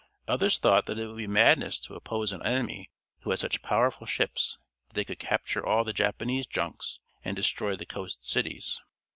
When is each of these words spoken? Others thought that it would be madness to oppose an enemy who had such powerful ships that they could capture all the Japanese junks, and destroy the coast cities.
Others 0.27 0.57
thought 0.57 0.87
that 0.87 0.97
it 0.97 1.05
would 1.05 1.17
be 1.17 1.27
madness 1.27 1.79
to 1.81 1.93
oppose 1.93 2.31
an 2.31 2.41
enemy 2.43 2.89
who 3.19 3.29
had 3.29 3.37
such 3.37 3.61
powerful 3.61 4.07
ships 4.07 4.57
that 4.87 4.95
they 4.95 5.05
could 5.05 5.19
capture 5.19 5.63
all 5.63 5.83
the 5.83 5.93
Japanese 5.93 6.47
junks, 6.47 6.99
and 7.23 7.35
destroy 7.35 7.75
the 7.75 7.85
coast 7.85 8.27
cities. 8.27 8.81